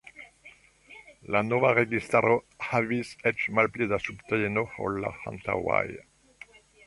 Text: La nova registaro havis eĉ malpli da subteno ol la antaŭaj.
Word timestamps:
La 1.35 1.41
nova 1.49 1.73
registaro 1.79 2.31
havis 2.69 3.11
eĉ 3.33 3.45
malpli 3.59 3.89
da 3.93 4.01
subteno 4.07 4.63
ol 4.87 4.97
la 5.05 5.13
antaŭaj. 5.33 5.85